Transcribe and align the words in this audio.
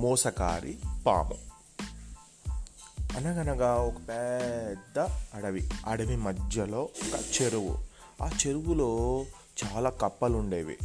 మోసకారి 0.00 0.78
పాము. 1.06 1.34
అనగనగా 3.16 3.74
ఒక 3.74 3.94
పెద్ద 3.94 4.98
అడవి 5.34 5.70
అడవి 5.86 6.16
మధ్యలో 6.16 6.82
ఒక 6.82 7.42
చెరువు. 7.42 7.78
ఆ 8.22 8.30
చెరువులో 8.46 9.24
చాలా 9.64 9.90
కప్పలు 9.90 10.36
ఉండేవి 10.36 10.76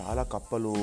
చాలా 0.00 0.22
కప్పలు 0.22 0.74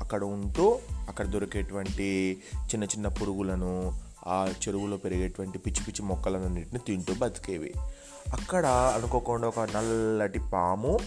అక్కడ 0.00 0.24
ఉంటూ 0.24 0.78
అక్కడ 1.08 1.26
దొరికేటువంటి 1.26 2.42
చిన్న 2.62 2.84
చిన్న 2.84 3.08
పురుగులను 3.08 4.00
ఆ 4.26 4.52
చెరువులో 4.68 4.96
పెరిగేటువంటి 4.96 5.58
పిచ్చి 5.58 5.84
పిచ్చి 5.84 6.06
మొక్కలన్నింటిని 6.06 6.78
తింటూ 6.78 7.14
బతికేవి. 7.14 7.72
అక్కడ 8.32 8.66
అనుకోకుండా 8.66 9.48
ఒక 9.48 9.60
నల్లటి 9.60 10.40
పాము 10.52 10.98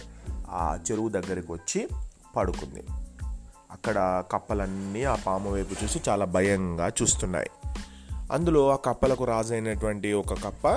ఆ 0.50 0.78
చెరువు 0.90 1.08
దగ్గరికి 1.08 1.52
వచ్చి 1.52 1.88
పడుకుంది. 2.36 3.05
అక్కడ 3.70 4.24
కప్పలన్నీ 4.32 5.04
ఆ 5.04 5.14
పాము 5.14 5.50
వైపు 5.50 5.84
చూసి 5.84 6.00
చాలా 6.08 6.24
భయంగా 6.24 6.88
చూస్తున్నాయి. 6.88 7.50
అందులో 8.32 8.70
ఆ 8.70 8.76
కప్పలకు 8.76 9.24
రాజైనటువంటి 9.24 10.12
ఒక 10.12 10.34
కప్ప 10.34 10.68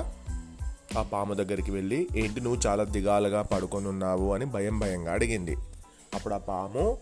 ఆ 0.98 1.02
పాము 1.02 1.34
దగ్గరికి 1.34 1.70
వెళ్ళి 1.70 2.08
ఏంటి 2.16 2.40
నువ్వు 2.40 2.60
చాలా 2.66 2.84
దిగాలుగా 2.84 3.42
పడుకొని 3.42 3.88
ఉన్నావు? 3.88 4.34
అని 4.34 4.44
భయం 4.44 4.78
భయంగా 4.78 5.12
అడిగింది. 5.12 5.56
అప్పుడు 6.14 6.34
ఆ 6.34 6.38
పాము 6.38 6.98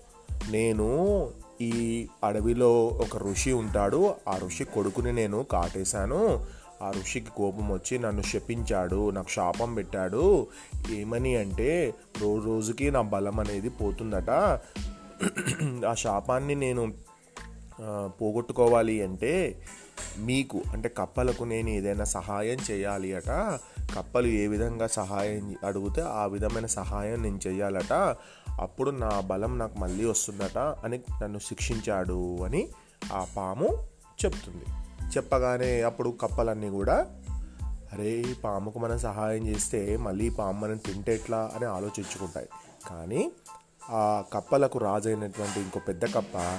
నేను 0.51 1.31
ఈ 1.61 2.09
అడవిలో 2.25 2.87
ఒక 2.87 3.17
ఋషి 3.17 3.53
ఉంటాడు. 3.53 4.15
ఆ 4.29 4.37
ఋషి 4.37 4.65
కొడుకుని 4.65 5.13
నేను 5.13 5.43
కాటేశాను. 5.43 6.47
ఆ 6.83 6.91
ఋషికి 6.91 7.31
కోపం 7.31 7.73
వచ్చి 7.73 7.99
నన్ను 7.99 8.23
శపించాడు 8.23 9.11
నాకు 9.11 9.31
శాపం 9.31 9.75
పెట్టాడు. 9.75 10.47
ఏమని 10.93 11.37
అంటే 11.37 11.95
రోజు 12.23 12.47
రోజుకి 12.47 12.91
నా 12.91 13.01
బలం 13.01 13.41
అనేది 13.41 13.69
పోతుందట. 13.69 14.31
ఆ 15.89 15.95
శాపాన్ని 15.95 16.55
నేను 16.55 16.93
పోగొట్టుకోవాలి 18.07 19.03
అంటే 19.03 19.63
మీకు 20.19 20.63
అంటే 20.73 20.89
కప్పలకు 20.89 21.45
నేను 21.45 21.69
ఏదైనా 21.69 22.05
సహాయం 22.05 22.59
చేయాలి 22.71 23.15
అట 23.15 23.59
కప్పలు 23.97 24.27
ఏ 24.27 24.47
విధంగా 24.47 24.87
సహాయం 24.87 25.57
అడిగితే 25.65 26.03
ఆ 26.03 26.27
విధమైన 26.27 26.67
సహాయం 26.67 27.23
నేను 27.23 27.41
చేయాలట 27.47 28.17
అప్పుడు 28.61 28.91
నా 28.91 29.21
బలం 29.21 29.59
నాకు 29.59 29.79
మళ్ళీ 29.79 30.05
వస్తుందట 30.05 30.59
అని 30.59 31.01
నన్ను 31.23 31.39
శిక్షించాడు 31.39 32.37
అని 32.37 32.69
ఆ 33.13 33.27
పాము 33.37 33.69
చెప్తుంది. 34.25 34.65
చెప్పగానే 35.17 35.83
అప్పుడు 35.83 36.11
కప్పలన్నీ 36.11 36.69
కూడా 36.69 37.07
అరే 37.93 38.11
ఈ 38.11 38.35
పాముకు 38.35 38.79
మనం 38.79 38.99
సహాయం 38.99 39.47
చేస్తే 39.47 39.97
మళ్ళీ 39.97 40.31
పాము 40.31 40.61
మనం 40.61 40.77
తింటే 40.77 41.15
ఎట్లా 41.15 41.51
అని 41.55 41.65
ఆలోచించుకుంటాయి. 41.65 42.49
కానీ 42.91 43.33
ఆ 43.91 44.25
కప్పలకు 44.33 44.79
రాజైనటువంటి 44.79 45.61
ఇంకో 45.61 45.81
పెద్ద 45.81 46.15
కప్ప 46.15 46.59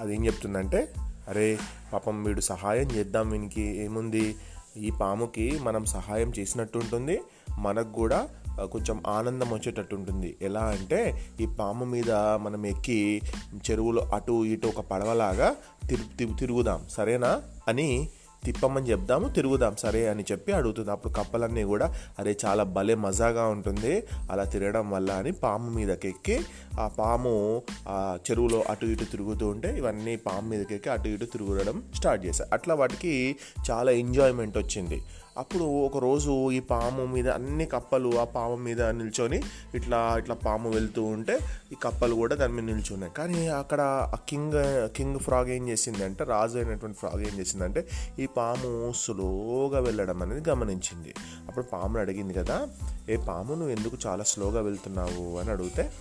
అది 0.00 0.14
ఏం 0.14 0.26
చెప్తుందంటే 0.26 0.92
అరే 1.28 1.58
పాపం 1.92 2.24
వీడు 2.24 2.40
సహాయం 2.40 2.90
చేద్దాం 2.90 3.30
వీనికి 3.30 3.62
ఏముంది? 3.62 4.36
ఈ 4.76 4.90
పాముకి 4.90 5.58
మనం 5.62 5.84
సహాయం 5.84 6.32
చేసినట్టు 6.38 6.78
ఉంటుంది 6.78 7.20
మనకు 7.58 7.92
కూడా 7.92 8.28
కొంచెం 8.72 9.02
ఆనందం 9.06 9.52
వచ్చేటట్టు 9.52 9.94
ఉంటుంది. 9.94 10.36
ఎలా 10.42 10.60
అంటే 10.60 11.26
ఈ 11.40 11.46
పాము 11.46 11.84
మీద 11.84 12.12
మనం 12.12 12.66
ఎక్కి 12.66 13.22
చెరువులో 13.70 14.02
అటు 14.02 14.44
ఇటు 14.44 14.66
ఒక 14.66 14.80
పడవలాగా 14.80 15.54
తిరుగు 15.88 16.16
తిరు- 16.16 16.36
తిరుగుదాం 16.36 16.84
సరేనా? 16.90 17.42
అని 17.68 18.08
తిప్పమని 18.44 18.90
చెప్దాము 18.90 19.28
తిరుగుదాం. 19.28 19.76
సరే 19.76 20.08
అని 20.08 20.24
చెప్పి 20.32 20.52
అడుగుతుంది. 20.52 20.90
అప్పుడు 20.90 21.12
కప్పలన్నీ 21.12 21.62
కూడా 21.62 21.94
అరే 22.18 22.36
చాలా 22.44 22.62
భలే 22.62 22.94
మజాగా 22.94 23.46
ఉంటుంది. 23.46 24.02
అలా 24.30 24.44
తిరగడం 24.44 24.90
వల్ల 24.90 25.10
అని 25.10 25.32
పాము 25.32 25.70
మీదకి 25.70 26.08
ఎక్కి 26.08 26.40
ఆ 26.80 26.88
పాము 26.88 27.62
ఆ 27.88 28.18
చెరువులో 28.30 28.64
అటు 28.70 28.86
ఇటు 28.86 29.04
తిరుగుతూ 29.04 29.48
ఉంటే 29.48 29.76
ఇవన్నీ 29.76 30.16
పాము 30.16 30.48
మీదకెక్కి 30.48 30.90
అటు 30.90 31.08
ఇటు 31.08 31.24
తిరగడం 31.24 31.82
స్టార్ట్ 31.94 32.26
చేశాయి. 32.26 32.50
అట్లా 32.52 32.74
వాటికి 32.74 33.36
చాలా 33.70 33.92
ఎంజాయ్మెంట్ 33.92 34.58
వచ్చింది. 34.58 35.02
అప్పుడు 35.38 35.64
ఒకరోజు 35.64 36.50
ఈ 36.50 36.60
పాము 36.60 37.06
మీద 37.06 37.28
అన్ని 37.28 37.66
కప్పలు 37.66 38.18
ఆ 38.20 38.24
పాము 38.24 38.56
మీద 38.56 38.82
నిల్చొని 38.82 39.42
ఇట్లా 39.74 40.14
ఇట్లా 40.18 40.34
పాము 40.34 40.70
వెళ్తూ 40.70 41.02
ఉంటే 41.04 41.38
ఈ 41.72 41.76
కప్పలు 41.82 42.14
కూడా 42.14 42.36
దాని 42.36 42.52
మీద 42.52 42.64
నిల్చున్నాయి. 42.64 43.12
కానీ 43.12 43.48
అక్కడ 43.48 43.80
ఆ 43.80 44.16
కింగ్ 44.28 44.88
కింగ్ 44.96 45.18
ఫ్రాగ్ 45.18 45.48
ఏం 45.48 45.68
చేసిందంటే 45.68 46.24
రాజు 46.24 46.58
అయినటువంటి 46.58 46.98
ఫ్రాగ్ 46.98 47.20
ఏం 47.20 47.38
చేసిందంటే 47.40 47.88
ఈ 48.18 48.26
పాము 48.26 48.92
స్లోగా 48.92 49.80
వెళ్ళడం 49.80 50.22
అనేది 50.22 50.50
గమనించింది. 50.50 51.14
అప్పుడు 51.48 51.64
పామును 51.64 52.00
అడిగింది 52.00 52.34
కదా 52.34 52.68
ఏ 53.08 53.16
పాము 53.16 53.54
నువ్వు 53.54 53.70
ఎందుకు 53.70 53.96
చాలా 54.06 54.24
స్లోగా 54.24 54.60
వెళ్తున్నావు? 54.60 55.38
అని 55.38 55.50
అడిగితే 55.50 55.92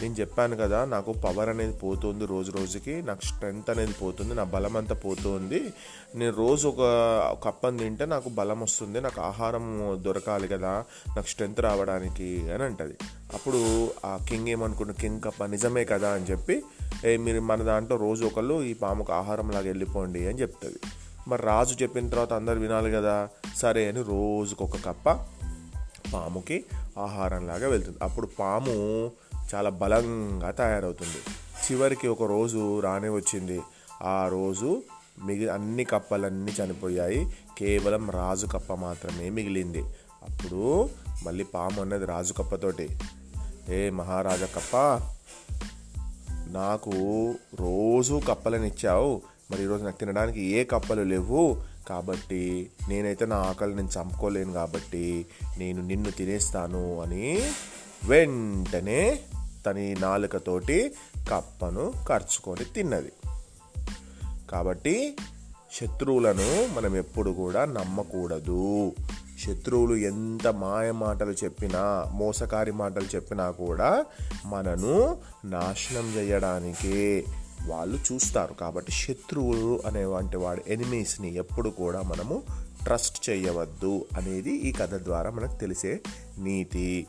నేను 0.00 0.14
చెప్పాను 0.14 0.56
కదా 0.56 0.84
నాకు 0.84 1.12
పవర్ 1.12 1.48
అనేది 1.48 1.72
పోతుంది 1.72 2.26
రోజు 2.26 2.50
రోజుకి 2.50 3.02
నాకు 3.02 3.24
స్ట్రెంగ్త్ 3.24 3.70
అనేది 3.70 3.92
పోతుంది 3.92 4.34
నా 4.34 4.44
బలం 4.44 4.76
అంతా 4.76 4.94
పోతుంది. 4.94 5.60
నేను 6.14 6.34
రోజు 6.36 6.68
ఒక 6.68 6.82
కప్పని 7.44 7.78
తింటే 7.78 8.06
నాకు 8.06 8.28
బలం 8.28 8.60
వస్తుంది 8.60 9.00
నాకు 9.00 9.20
ఆహారం 9.20 9.64
దొరకాలి 10.02 10.48
కదా 10.48 10.84
నాకు 11.16 11.26
స్ట్రెంగ్త్ 11.26 11.60
రావడానికి 11.60 12.50
అని 12.50 12.62
అంటది. 12.62 12.96
అప్పుడు 13.34 13.90
ఆ 14.04 14.18
కింగ్ 14.28 14.48
ఏమనుకున్న 14.48 14.92
కింగ్ 14.92 15.20
కప్ప 15.20 15.44
నిజమే 15.44 15.84
కదా 15.84 16.10
అని 16.10 16.24
చెప్పి 16.24 16.62
ఏ 17.04 17.16
మీరు 17.16 17.40
మన 17.40 17.62
దాంట్లో 17.62 17.96
రోజు 17.96 18.24
ఒకళ్ళు 18.24 18.62
ఈ 18.62 18.74
పాముకు 18.74 19.12
ఆహారం 19.12 19.50
లాగా 19.50 19.66
వెళ్ళిపోండి 19.66 20.26
అని 20.28 20.40
చెప్తుంది. 20.40 20.80
మరి 21.28 21.42
రాజు 21.42 21.82
చెప్పిన 21.82 22.08
తర్వాత 22.08 22.32
అందరు 22.32 22.58
వినాలి 22.58 22.92
కదా 22.92 23.28
సరే 23.56 23.88
అని 23.88 24.02
రోజుకొక 24.02 24.76
కప్ప 24.76 25.18
పాముకి 26.14 26.64
ఆహారంలాగా 26.98 27.68
వెళ్తుంది. 27.68 27.98
అప్పుడు 28.02 28.28
పాము 28.38 28.76
చాలా 29.54 29.70
బలంగా 29.70 30.50
తయారవుతుంది. 30.50 31.30
చివరికి 31.70 32.08
ఒక 32.08 32.22
రోజు 32.22 32.80
రానే 32.80 33.08
వచ్చింది. 33.08 33.60
ఆ 34.02 34.28
రోజు 34.28 34.82
మిగి 35.24 35.48
అన్ని 35.48 35.84
కప్పలన్నీ 35.84 36.52
చనిపోయాయి. 36.64 37.36
కేవలం 37.58 38.10
రాజు 38.10 38.46
కప్ప 38.46 38.74
మాత్రమే 38.74 39.30
మిగిలింది. 39.30 39.78
అప్పుడు 40.28 40.88
మళ్ళీ 41.26 41.44
పాము 41.44 41.80
అన్నది 41.80 42.04
రాజు 42.04 42.32
కప్పతోటి 42.32 42.88
ఏ 43.68 43.90
మహారాజా 43.90 44.46
కప్ప 44.46 45.00
నాకు 46.50 46.90
రోజు 47.54 48.20
కప్పలను 48.28 48.64
ఇచ్చావు 48.64 49.22
మరి 49.50 49.62
ఈరోజు 49.62 49.84
నాకు 49.84 50.00
తినడానికి 50.00 50.44
ఏ 50.44 50.64
కప్పలు 50.64 51.02
లేవు. 51.02 51.62
కాబట్టి 51.88 52.70
నేనైతే 52.88 53.26
నా 53.26 53.36
ఆకలి 53.36 53.74
నేను 53.74 53.88
చంపుకోలేను 53.88 54.52
కాబట్టి 54.52 55.26
నేను 55.58 55.82
నిన్ను 55.82 56.10
తినేస్తాను 56.10 57.00
అని 57.00 57.42
వెంటనే 58.04 59.20
తని 59.68 59.94
నాలుకతోటి 59.94 60.94
కప్పను 61.30 61.92
ఖర్చుకొని 62.08 62.64
తిన్నది. 62.64 63.12
కాబట్టి 64.50 65.16
శత్రువులను 65.72 66.68
మనం 66.74 66.96
ఎప్పుడు 66.96 67.30
కూడా 67.30 67.64
నమ్మకూడదు. 67.64 68.92
శత్రువులు 69.46 69.94
ఎంత 69.94 70.46
మాయ 70.46 70.90
మాటలు 70.90 71.32
చెప్పినా 71.32 72.10
మోసకారి 72.12 72.72
మాటలు 72.72 73.06
చెప్పినా 73.14 73.50
కూడా 73.50 74.04
మనను 74.46 75.18
నాశనం 75.44 76.08
చేయడానికే 76.16 77.24
వాళ్ళు 77.66 77.98
చూస్తారు. 78.12 78.54
కాబట్టి 78.54 78.92
శత్రువులు 78.92 79.82
అనేవంటి 79.86 80.36
వాడు 80.36 80.62
ఎనిమీస్ని 80.66 81.34
ఎప్పుడు 81.34 81.70
కూడా 81.70 82.02
మనము 82.02 82.42
ట్రస్ట్ 82.84 83.30
చేయవద్దు 83.30 84.06
అనేది 84.16 84.50
ఈ 84.50 84.72
కథ 84.72 84.94
ద్వారా 84.94 85.30
మనకు 85.30 85.60
తెలిసే 85.60 86.00
నీతి. 86.38 87.06